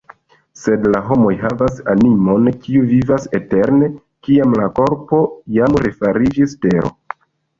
[0.59, 3.89] Sed la homoj havas animon, kiu vivas eterne,
[4.27, 5.19] kiam la korpo
[5.59, 6.91] jam refariĝis tero.